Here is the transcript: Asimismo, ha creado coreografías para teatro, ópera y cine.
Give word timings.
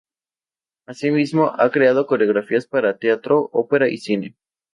Asimismo, 0.87 1.53
ha 1.59 1.69
creado 1.69 2.07
coreografías 2.07 2.65
para 2.65 2.97
teatro, 2.97 3.49
ópera 3.53 3.87
y 3.87 3.97
cine. 3.99 4.35